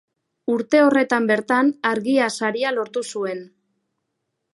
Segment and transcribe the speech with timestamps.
[0.51, 3.45] Urte horretan bertan Argia Saria lortu zuen.